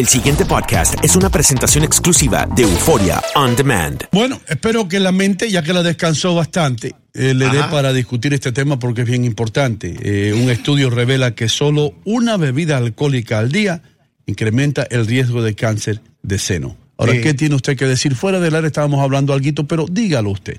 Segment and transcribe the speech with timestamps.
[0.00, 4.04] El siguiente podcast es una presentación exclusiva de Euforia On Demand.
[4.10, 8.32] Bueno, espero que la mente, ya que la descansó bastante, eh, le dé para discutir
[8.32, 9.94] este tema porque es bien importante.
[10.00, 13.82] Eh, un estudio revela que solo una bebida alcohólica al día
[14.24, 16.78] incrementa el riesgo de cáncer de seno.
[16.96, 17.20] Ahora, Sí.
[17.20, 18.14] ¿qué tiene usted que decir?
[18.14, 20.56] Fuera del área estábamos hablando algo, pero dígalo usted.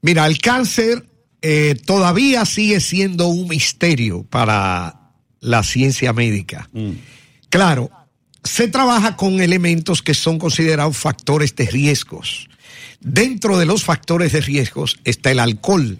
[0.00, 1.04] Mira, el cáncer
[1.42, 5.10] eh, todavía sigue siendo un misterio para
[5.40, 6.70] la ciencia médica.
[7.50, 7.90] Claro,
[8.44, 12.48] se trabaja con elementos que son considerados factores de riesgos.
[13.00, 15.98] Dentro de los factores de riesgos está el alcohol.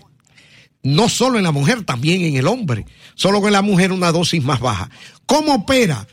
[0.82, 2.86] No solo en la mujer, también en el hombre.
[3.14, 4.90] Solo que en la mujer una dosis más baja.
[5.26, 6.06] ¿Cómo opera?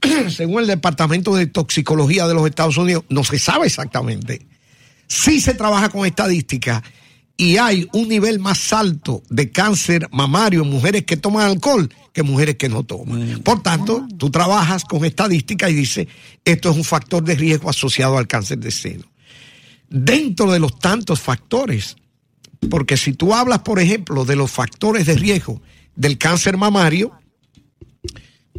[0.28, 4.46] Según el Departamento de Toxicología de los Estados Unidos, no se sabe exactamente.
[5.06, 6.82] Sí se trabaja con estadística
[7.40, 12.22] y hay un nivel más alto de cáncer mamario en mujeres que toman alcohol que
[12.22, 13.40] mujeres que no toman.
[13.42, 16.06] Por tanto, tú trabajas con estadística y dices,
[16.44, 19.04] esto es un factor de riesgo asociado al cáncer de seno.
[19.88, 21.96] Dentro de los tantos factores,
[22.68, 25.62] porque si tú hablas, por ejemplo, de los factores de riesgo
[25.96, 27.10] del cáncer mamario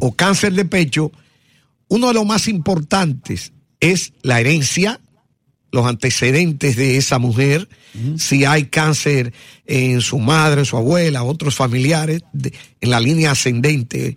[0.00, 1.12] o cáncer de pecho,
[1.86, 5.00] uno de los más importantes es la herencia,
[5.72, 7.68] los antecedentes de esa mujer,
[8.18, 9.32] si hay cáncer
[9.66, 14.16] en su madre, su abuela, otros familiares, de- en la línea ascendente,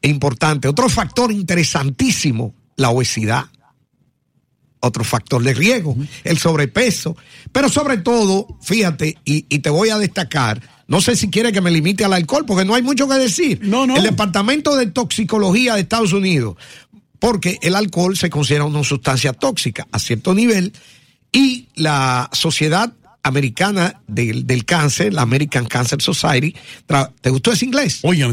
[0.00, 0.66] es importante.
[0.68, 3.44] Otro factor interesantísimo, la obesidad.
[4.80, 7.16] Otro factor de riesgo, el sobrepeso.
[7.52, 11.60] Pero sobre todo, fíjate, y, y te voy a destacar, no sé si quiere que
[11.60, 13.60] me limite al alcohol, porque no hay mucho que decir.
[13.62, 13.96] No, no.
[13.96, 16.56] El Departamento de Toxicología de Estados Unidos,
[17.22, 20.72] porque el alcohol se considera una sustancia tóxica a cierto nivel,
[21.30, 22.92] y la Sociedad
[23.22, 26.56] Americana del, del Cáncer, la American Cancer Society,
[26.88, 28.00] tra- ¿te gustó ese inglés?
[28.02, 28.24] Oye,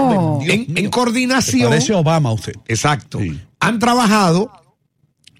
[0.00, 0.40] Oh.
[0.42, 1.68] en, en coordinación.
[1.68, 2.54] parece Obama usted.
[2.66, 3.20] Exacto.
[3.20, 3.38] Sí.
[3.60, 4.50] Han trabajado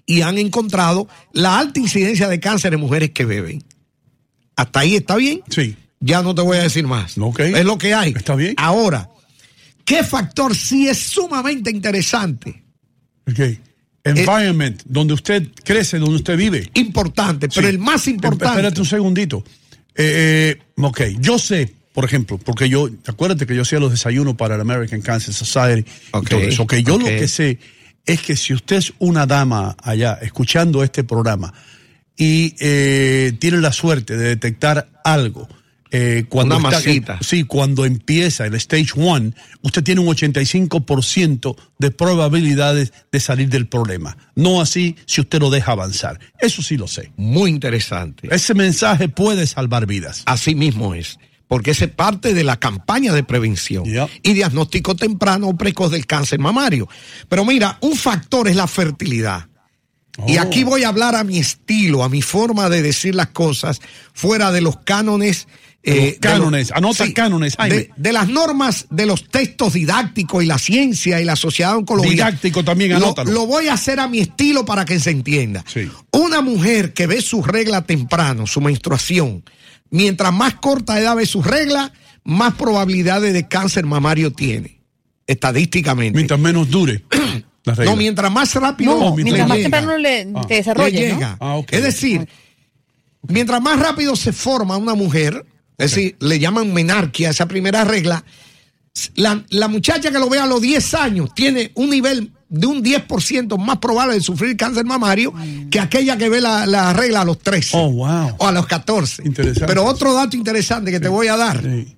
[0.05, 3.63] y han encontrado la alta incidencia de cáncer en mujeres que beben.
[4.55, 5.41] Hasta ahí está bien.
[5.49, 5.75] Sí.
[5.99, 7.17] Ya no te voy a decir más.
[7.17, 7.39] Ok.
[7.39, 8.13] Es lo que hay.
[8.15, 8.53] Está bien.
[8.57, 9.09] Ahora,
[9.85, 12.63] ¿qué factor sí es sumamente interesante?
[13.29, 13.39] Ok.
[14.03, 16.69] Environment, donde usted crece, donde usted vive.
[16.75, 17.73] Importante, pero Sí.
[17.73, 18.45] el más importante.
[18.45, 19.43] Espérate un segundito.
[19.95, 24.35] Eh, eh, ok, yo sé, por ejemplo, porque yo, acuérdate que yo hacía los desayunos
[24.35, 26.63] para la American Cancer Society Ok, y todo eso.
[26.63, 27.57] Ok, yo lo que sé
[28.05, 31.51] es que si usted es una dama allá escuchando este programa
[32.15, 35.47] y eh, tiene la suerte de detectar algo,
[35.91, 37.19] eh, cuando Una está- masita.
[37.21, 43.67] sí, cuando empieza el stage one, usted tiene un 85% de probabilidades de salir del
[43.67, 44.17] problema.
[44.35, 46.19] No así si usted lo deja avanzar.
[46.39, 47.11] Eso sí lo sé.
[47.17, 48.27] Muy interesante.
[48.31, 50.23] Ese mensaje puede salvar vidas.
[50.25, 51.19] Así mismo es.
[51.47, 53.83] Porque ese es parte de la campaña de prevención
[54.23, 56.89] y diagnóstico temprano o precoz del cáncer mamario.
[57.29, 59.45] Pero mira, un factor es la fertilidad.
[60.27, 60.41] Y Oh.
[60.41, 63.79] aquí voy a hablar a mi estilo, a mi forma de decir las cosas,
[64.13, 65.47] fuera de los cánones.
[65.85, 66.71] Los de cánones.
[66.71, 67.75] Anota cánones, Jaime.
[67.75, 72.11] de, de las normas de los textos didácticos y la ciencia y la sociedad oncológica.
[72.27, 73.31] Didáctico también, Lo- anótalo.
[73.31, 75.63] Lo, voy a hacer a mi estilo para que se entienda.
[75.71, 75.89] Sí.
[76.11, 79.43] Una mujer que ve su regla temprano, su menstruación,
[79.89, 84.79] mientras más corta edad ve su regla, más probabilidades de cáncer mamario tiene,
[85.27, 86.17] estadísticamente.
[86.17, 87.03] Mientras menos dure
[87.63, 87.91] la regla.
[87.91, 90.41] no, mientras más rápido No, mientras más llega, temprano le Ah.
[90.47, 91.15] te desarrolle, ¿no?
[91.15, 91.37] llega.
[91.39, 91.61] Ah.
[91.69, 92.27] Es decir,
[93.27, 95.45] mientras más rápido se forma una mujer,
[95.77, 98.23] es decir, le llaman menarquia, esa primera regla,
[99.15, 102.81] la, la muchacha que lo ve a los 10 años tiene un nivel de un
[102.83, 105.33] 10% más probable de sufrir cáncer mamario
[105.69, 108.35] que aquella que ve la, la regla a los 13 Oh, wow.
[108.37, 109.23] o a los 14.
[109.25, 109.65] Interesante.
[109.67, 111.97] Pero otro dato interesante que te voy a dar, Sí.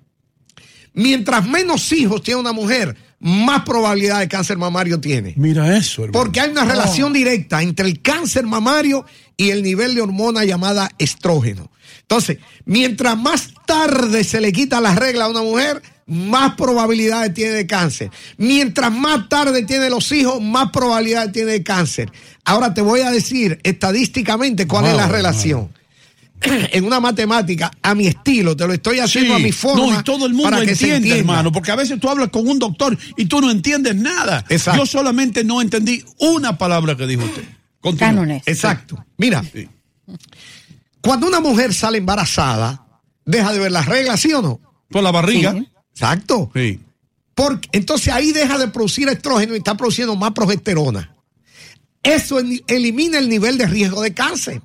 [0.94, 5.34] mientras menos hijos tiene una mujer, más probabilidad de cáncer mamario tiene.
[5.38, 6.24] Mira eso, hermano.
[6.24, 9.06] Porque hay una relación directa entre el cáncer mamario
[9.36, 11.70] y el nivel de hormona llamada estrógeno.
[12.02, 17.52] Entonces, mientras más tarde se le quita la regla a una mujer, más probabilidades tiene
[17.52, 18.10] de cáncer.
[18.38, 22.12] Mientras más tarde tiene los hijos, más probabilidades tiene de cáncer.
[22.46, 25.69] Ahora te voy a decir estadísticamente cuál es la relación.
[26.40, 29.88] En una matemática, a mi estilo, te lo estoy haciendo a mi forma.
[29.94, 32.30] No, y todo el mundo para que se entiende, hermano, porque a veces tú hablas
[32.30, 34.46] con un doctor y tú no entiendes nada.
[34.50, 34.81] Exacto.
[34.81, 37.44] Yo solamente no entendí una palabra que dijo usted.
[37.81, 38.10] Continúa.
[38.10, 38.44] Cánones.
[38.46, 39.04] Exacto.
[39.18, 39.68] Mira, Sí.
[41.02, 42.86] cuando una mujer sale embarazada,
[43.27, 44.59] deja de ver las reglas, ¿sí o no?
[44.89, 45.53] Por la barriga.
[45.53, 45.68] Sí.
[45.94, 46.50] Exacto.
[46.56, 46.79] Sí.
[47.35, 51.13] Porque, entonces ahí deja de producir estrógeno y está produciendo más progesterona.
[52.01, 54.62] Eso en- elimina el nivel de riesgo de cáncer.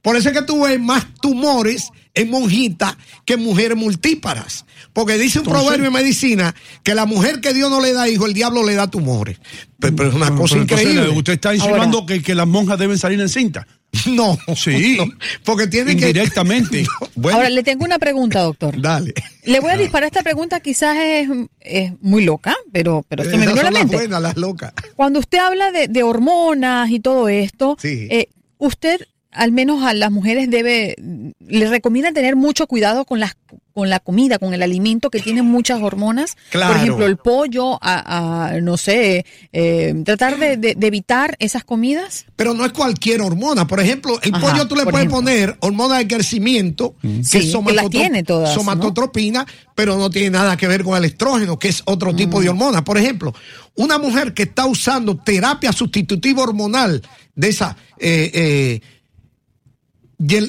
[0.00, 4.64] Por eso es que tú ves más tumores en monjitas que en mujeres multíparas.
[4.92, 8.26] Porque dice un proverbio en medicina que la mujer que Dios no le da hijo,
[8.26, 9.38] el diablo le da tumores.
[9.78, 11.08] Pero, es una cosa increíble.
[11.08, 13.66] usted está insinuando que, que las monjas deben salir en cinta.
[14.06, 14.38] No.
[14.56, 14.98] Sí.
[15.44, 16.84] porque tiene Indirectamente.
[17.22, 17.30] que.
[17.30, 18.80] Ahora le tengo una pregunta, doctor.
[18.80, 19.14] Dale.
[19.44, 21.28] Le voy a disparar esta pregunta, quizás es,
[21.60, 23.92] es muy loca, pero, pero esto me vino a la mente.
[23.96, 24.72] Las buenas, las locas.
[24.96, 28.08] Cuando usted habla de, de hormonas y todo esto, Sí.
[28.10, 29.00] eh, usted
[29.30, 30.94] al menos a las mujeres debe,
[31.40, 33.36] le recomienda tener mucho cuidado con las
[33.74, 36.36] con la comida, con el alimento que tiene muchas hormonas.
[36.50, 36.72] Claro.
[36.74, 41.64] Por ejemplo, el pollo, a, a, no sé, eh, tratar de, de, de, evitar esas
[41.64, 42.26] comidas.
[42.36, 43.66] Pero no es cualquier hormona.
[43.66, 45.16] Por ejemplo, el Ajá, pollo tú le puedes ejemplo.
[45.18, 48.54] poner hormona de crecimiento, que Sí, es que somatotro- las tiene todas, ¿no?
[48.54, 49.44] somatotropina,
[49.74, 52.42] pero no tiene nada que ver con el estrógeno, que es otro tipo Mm.
[52.42, 52.84] de hormona.
[52.84, 53.34] Por ejemplo,
[53.74, 57.02] una mujer que está usando terapia sustitutiva hormonal
[57.34, 58.80] de esa, eh, eh,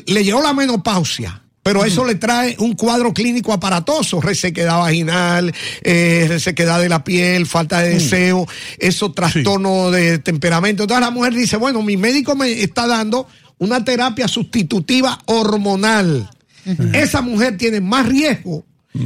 [0.07, 1.41] le llegó la menopausia.
[1.65, 5.51] Pero eso le trae un cuadro clínico aparatoso, resequedad vaginal,
[5.81, 8.47] eh, resequedad de la piel, falta de deseo,
[8.77, 10.83] eso trastorno de temperamento.
[10.83, 13.27] Entonces la mujer dice, bueno, mi médico me está dando
[13.57, 16.29] una terapia sustitutiva hormonal.
[16.93, 18.63] Esa mujer tiene más riesgo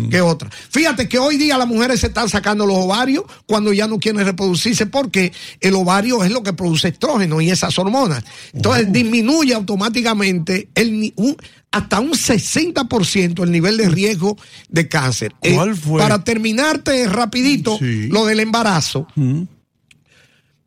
[0.09, 0.50] que otra.
[0.69, 4.24] Fíjate que hoy día las mujeres se están sacando los ovarios cuando ya no quieren
[4.25, 5.31] reproducirse porque
[5.62, 8.24] el ovario es lo que produce estrógeno y esas hormonas.
[8.53, 11.38] Entonces disminuye automáticamente el, un-
[11.71, 14.38] hasta un 60% el nivel de riesgo
[14.69, 15.33] de cáncer.
[15.41, 16.00] Eh, ¿Cuál fue?
[16.01, 18.07] para terminarte rapidito Sí.
[18.09, 19.07] lo del embarazo.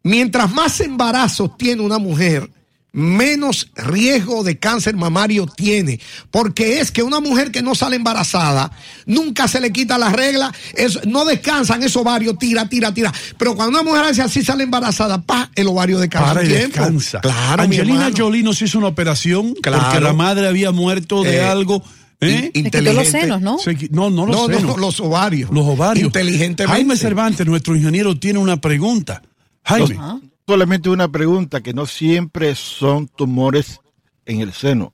[0.05, 2.51] Mientras más embarazos tiene una mujer,
[2.93, 5.99] menos riesgo de cáncer mamario tiene.
[6.31, 8.71] Porque es que una mujer que no sale embarazada,
[9.07, 13.13] nunca se le quita la regla, es- no descansan esos ovarios, tira, tira, tira.
[13.39, 17.21] Pero cuando una mujer hace así sale embarazada, pa, el ovario descansa Para y descansa.
[17.21, 18.11] Claro, Angelina.
[18.17, 19.83] Jolie nos hizo una operación Claro.
[19.85, 21.83] porque la madre había muerto de Eh, algo.
[22.21, 22.51] ¿eh?
[22.55, 23.21] in- Se quitó los inteligente.
[23.23, 23.57] senos, ¿no?
[23.91, 24.79] No, no los No, no, senos.
[24.79, 25.51] los ovarios.
[25.51, 26.05] Los ovarios.
[26.07, 26.67] Inteligentemente.
[26.73, 29.23] Jaime Cervantes, nuestro ingeniero, tiene una pregunta.
[29.65, 29.99] Jaime.
[30.47, 33.81] Solamente una pregunta, que no siempre son tumores
[34.27, 34.93] en el seno.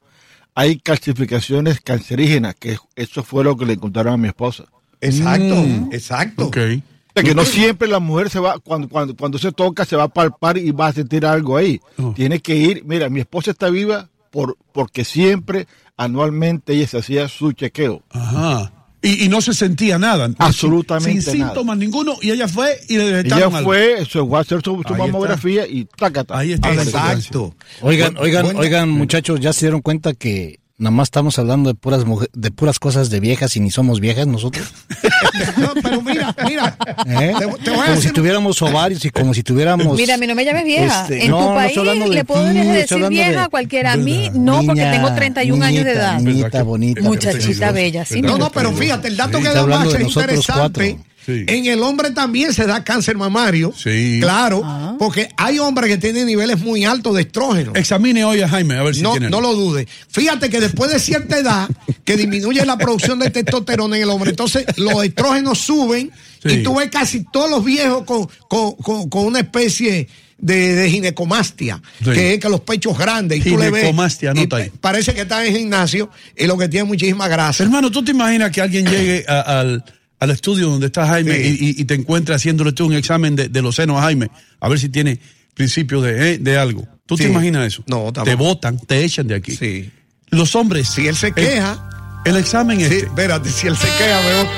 [0.54, 4.64] Hay calcificaciones cancerígenas, que eso fue lo que le encontraron a mi esposa.
[5.00, 5.90] Exacto, Mm.
[5.92, 6.46] exacto.
[6.46, 6.56] Ok.
[6.56, 9.96] O sea, que no siempre la mujer se va, cuando, cuando, cuando se toca, se
[9.96, 11.80] va a palpar y va a sentir algo ahí.
[11.96, 12.12] Oh.
[12.14, 15.66] Tiene que ir, mira, mi esposa está viva por, porque siempre,
[15.96, 18.02] anualmente, ella se hacía su chequeo.
[18.10, 18.72] Ajá.
[19.00, 20.28] Y, y no se sentía nada.
[20.38, 21.52] Absolutamente Sin nada.
[21.52, 22.16] síntomas ninguno.
[22.20, 23.70] Y ella fue y le detectaron Ella algo.
[23.70, 24.96] fue, se fue a hacer su, su Ahí está.
[24.98, 26.36] mamografía y tácata.
[26.38, 27.54] Ahí está Exacto.
[27.80, 31.68] Oigan, Bueno, oigan, bueno, oigan, muchachos, ya se dieron cuenta que nada más estamos hablando
[31.70, 34.72] de puras mujer- de puras cosas de viejas y ni somos viejas nosotros.
[35.56, 36.76] No, pero mira, mira.
[37.06, 37.32] ¿Eh?
[37.38, 39.96] Te, te voy a como si tuviéramos ovarios y como si tuviéramos.
[39.96, 41.02] Mira, a mí no me llames vieja.
[41.02, 43.10] Este, en no, tu no país estoy hablando de le puedo ti, estoy decir hablando
[43.10, 43.92] vieja a cualquiera.
[43.92, 46.20] A mí no, porque Niña, tengo 31 años de niñita, edad.
[46.20, 47.00] Niñita bonita.
[47.02, 48.22] Muchachita bella, sí.
[48.22, 49.44] No, no, pero fíjate, el dato Sí.
[49.44, 50.96] que da de es interesante.
[50.96, 51.07] cuatro.
[51.28, 51.44] Sí.
[51.46, 53.72] En el hombre también se da cáncer mamario.
[53.76, 54.18] Sí.
[54.22, 54.96] Claro, Ah.
[54.98, 57.72] porque hay hombres que tienen niveles muy altos de estrógeno.
[57.74, 59.28] Examine hoy a Jaime a ver si No, tiene.
[59.28, 59.86] no lo dude.
[60.08, 61.68] Fíjate que después de cierta edad,
[62.04, 66.10] que disminuye la producción de testosterona en el hombre, entonces los estrógenos suben
[66.42, 66.48] Sí.
[66.54, 70.08] y tú ves casi todos los viejos con, con, con- con una especie
[70.38, 72.10] de, de ginecomastia, Sí.
[72.12, 73.82] que es que los pechos grandes y tú le ves.
[73.82, 74.70] Ginecomastia, y anota ahí.
[74.80, 77.64] Parece que está en gimnasio y lo que tiene muchísima grasa.
[77.64, 79.84] Hermano, ¿tú te imaginas que alguien llegue a- al,
[80.20, 81.74] al estudio donde está Jaime Sí.
[81.78, 84.30] y, te encuentre haciéndole tú un examen de, de los senos a Jaime?
[84.60, 85.18] A ver si tiene
[85.54, 86.86] principio de, eh, de algo.
[87.06, 87.24] ¿Tú Sí.
[87.24, 87.82] te imaginas eso?
[87.86, 89.56] No, Te votan, te echan de aquí.
[89.56, 89.90] Sí.
[90.30, 90.88] Los hombres.
[90.88, 92.98] Si él se queja, El, examen este.
[93.06, 94.48] espérate, si él se queja, veo.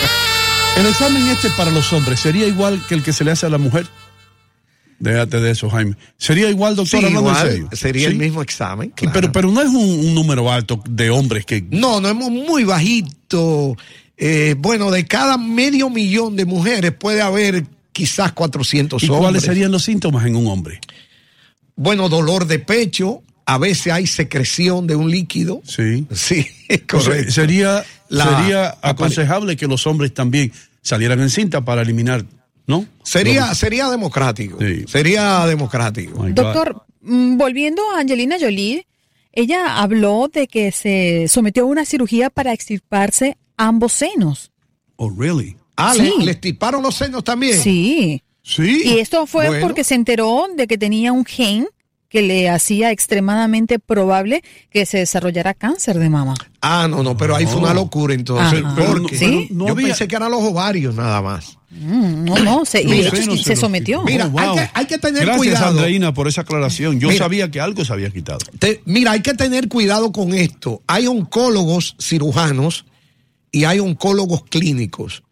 [0.79, 3.51] El examen este para los hombres sería igual que el que se le hace a
[3.51, 3.87] la mujer.
[4.99, 5.97] Déjate de eso, Jaime.
[6.19, 7.69] Sería igual, doctor, Sí, hablando en igual, serio.
[7.73, 8.13] sería Sí.
[8.13, 8.91] el mismo examen.
[8.91, 9.13] Claro.
[9.15, 11.65] Pero, pero no es un, un número alto de hombres que.
[11.71, 13.77] No, no hemos muy bajito.
[14.23, 19.21] Eh, bueno, de cada medio millón de mujeres puede haber quizás 400 ¿Y hombres.
[19.23, 20.79] cuáles serían los síntomas en un hombre?
[21.75, 25.63] Bueno, dolor de pecho, a veces hay secreción de un líquido.
[25.65, 26.07] Sí.
[26.13, 27.33] Sí, O sea, correcto.
[27.33, 32.25] sería La- sería aconsejable que los hombres también salieran en cinta para eliminar,
[32.67, 32.85] ¿no?
[33.03, 34.59] Sería, sería democrático.
[34.61, 34.85] Sí.
[34.87, 36.19] Sería democrático.
[36.19, 36.29] God.
[36.33, 38.87] Doctor, mm, volviendo a Angelina Jolie,
[39.33, 44.51] ella habló de que se sometió a una cirugía para extirparse ambos senos.
[44.97, 45.57] Oh, really?
[45.77, 46.13] Ah, Sí.
[46.19, 47.59] ¿le, le estiparon los senos también?
[47.59, 48.23] Sí.
[48.43, 48.83] Sí.
[48.85, 49.67] Y esto fue Bueno.
[49.67, 51.69] porque se enteró de que tenía un gen
[52.09, 56.35] que le hacía extremadamente probable que se desarrollara cáncer de mama.
[56.61, 58.63] Ah, no, no, pero ahí fue una locura entonces.
[58.65, 58.75] Ajá.
[58.75, 61.57] Porque Pero no- yo no había- pensé que eran los ovarios nada más.
[61.71, 64.03] Mm, no, no, se, y se, se los sometió.
[64.03, 65.67] Mira, Oh, hay que- hay que tener Gracias, cuidado.
[65.79, 66.99] Andreina, por esa aclaración.
[66.99, 67.23] Yo Mira.
[67.25, 68.41] sabía que algo se había quitado.
[68.59, 70.83] Te- mira, hay que tener cuidado con esto.
[70.89, 72.87] Hay oncólogos cirujanos
[73.53, 75.23] y hay oncólogos clínicos.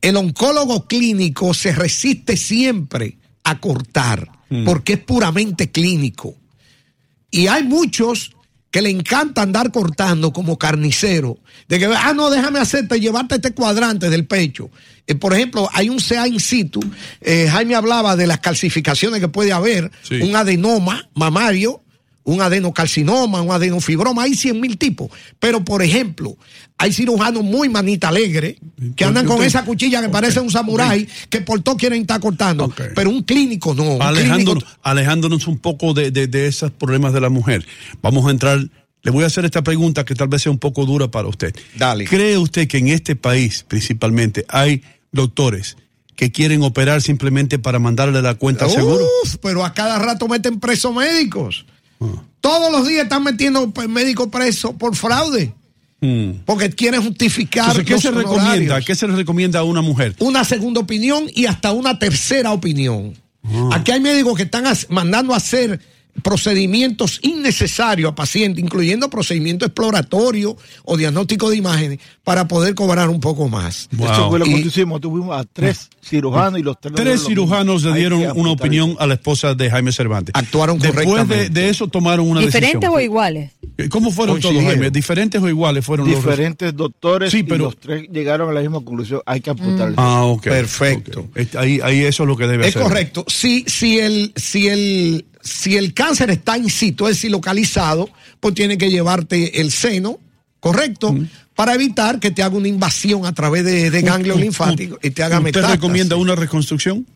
[0.00, 4.30] El oncólogo clínico se resiste siempre a cortar
[4.64, 6.36] porque es puramente clínico.
[7.30, 8.30] Y hay muchos
[8.70, 11.38] que le encanta andar cortando como carnicero.
[11.66, 14.70] De que, ah, no, déjame hacerte, llevarte este cuadrante del pecho.
[15.06, 16.80] Eh, por ejemplo, hay un CA in situ.
[17.20, 19.90] eh, Jaime hablaba de las calcificaciones que puede haber.
[20.02, 20.16] Sí.
[20.20, 21.82] Un adenoma mamario,
[22.26, 24.24] un adenocarcinoma, un adenofibroma.
[24.24, 25.10] Hay 100 mil tipos.
[25.38, 26.36] Pero, por ejemplo,
[26.76, 28.58] hay cirujanos muy manita alegre
[28.96, 32.68] que andan con esa cuchilla que parece un samurái que por todo quieren estar cortando.
[32.94, 33.98] Pero un clínico no.
[34.02, 37.64] Alejándonos, clínico- alejándonos un poco de, de, de esos problemas de la mujer.
[38.02, 38.58] Vamos a entrar.
[39.02, 41.54] Le voy a hacer esta pregunta que tal vez sea un poco dura para usted.
[41.76, 42.06] Dale.
[42.06, 45.76] ¿Cree usted que en este país, principalmente, hay doctores
[46.16, 49.04] que quieren operar simplemente para mandarle la cuenta al seguro?
[49.22, 51.66] Uf, pero a cada rato meten presos médicos.
[52.40, 55.52] Todos los días están metiendo pues, médicos presos por fraude.
[56.00, 56.42] Mm.
[56.44, 57.76] Porque quieren justificar.
[57.76, 58.80] Entonces, ¿qué los se recomienda?
[58.82, 60.14] ¿Qué se le recomienda a una mujer?
[60.18, 63.14] Una segunda opinión y hasta una tercera opinión.
[63.44, 63.70] Ah.
[63.72, 65.80] Aquí hay médicos que están mandando a hacer
[66.22, 70.54] procedimientos innecesarios a pacientes, incluyendo procedimientos exploratorios
[70.84, 73.88] o diagnóstico de imágenes, para poder cobrar un poco más.
[73.92, 74.12] Wow.
[74.12, 75.00] Eso fue lo que Y- hicimos.
[75.00, 76.94] Tuvimos a tres cirujanos y los tres.
[76.94, 79.00] Tres cirujanos le dieron una opinión eso.
[79.00, 80.32] a la esposa de Jaime Cervantes.
[80.34, 81.50] Actuaron Después de, correctamente.
[81.60, 82.94] de eso tomaron una ¿Diferentes decisión.
[82.94, 83.52] o iguales?
[83.90, 84.62] ¿Cómo fueron todos.
[84.64, 84.90] Jaime?
[84.90, 88.60] ¿Diferentes o iguales fueron los Diferentes doctores Sí, y pero- los tres llegaron a la
[88.60, 89.20] misma conclusión.
[89.26, 90.00] Hay que apuntar eso.
[90.00, 90.44] Ah, ok.
[90.44, 91.28] Perfecto.
[91.34, 92.82] Este, Ahí, ahí eso es lo que debe Es hacer.
[92.82, 93.24] correcto.
[93.28, 98.08] Si, si, el, si, el, si el cáncer está in situ, es decir, localizado,
[98.40, 100.18] pues tiene que llevarte el seno,
[100.60, 101.14] ¿correcto?
[101.54, 105.22] Para evitar que te haga una invasión a través de, de ganglios linfáticos y te
[105.22, 105.76] haga ¿Usted metástasis.
[105.76, 107.06] recomienda una reconstrucción?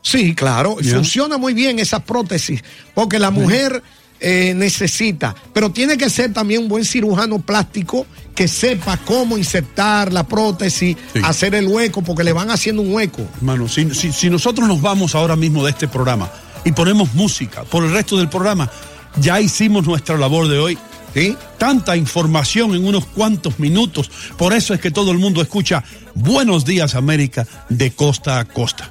[0.00, 0.76] Sí, claro.
[0.76, 2.62] Funciona muy bien esa prótesis,
[2.94, 3.82] porque la mujer
[4.20, 10.12] eh, necesita, pero tiene que ser también un buen cirujano plástico que sepa cómo insertar
[10.12, 11.20] la prótesis, Sí.
[11.24, 13.22] hacer el hueco, porque le van haciendo un hueco.
[13.38, 16.30] Hermano, si, si- si nosotros nos vamos ahora mismo de este programa
[16.64, 18.70] y ponemos música por el resto del programa,
[19.20, 20.78] ya hicimos nuestra labor de hoy.
[21.14, 21.34] ¿Sí?
[21.56, 24.10] Tanta información en unos cuantos minutos.
[24.36, 25.82] Por eso es que todo el mundo escucha
[26.14, 28.90] Buenos Días América de costa a costa.